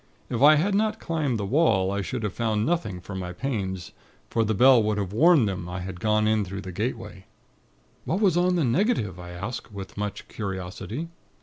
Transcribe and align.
If 0.31 0.41
I 0.41 0.55
had 0.55 0.73
not 0.73 0.99
climbed 0.99 1.37
the 1.37 1.45
wall, 1.45 1.91
I 1.91 2.01
should 2.01 2.23
have 2.23 2.33
found 2.33 2.65
nothing 2.65 3.01
for 3.01 3.13
my 3.13 3.33
pains; 3.33 3.91
for 4.31 4.43
the 4.43 4.55
bell 4.55 4.81
would 4.81 4.97
have 4.97 5.13
warned 5.13 5.47
them 5.47 5.67
had 5.67 5.89
I 5.97 6.01
gone 6.01 6.27
in 6.27 6.43
through 6.43 6.61
the 6.61 6.71
gateway." 6.71 7.25
"What 8.05 8.19
was 8.19 8.35
on 8.35 8.55
the 8.55 8.65
negative?" 8.65 9.19
I 9.19 9.29
asked, 9.29 9.71
with 9.71 9.97
much 9.97 10.27
curiosity. 10.27 11.09